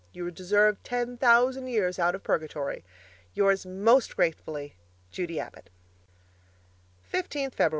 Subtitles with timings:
[0.13, 2.83] You deserve ten thousand years out of purgatory.
[3.35, 4.73] Yours most gratefully,
[5.11, 5.69] Judy Abbott
[7.13, 7.69] 15th Feb.